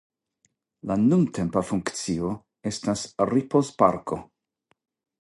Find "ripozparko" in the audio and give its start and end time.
3.35-4.23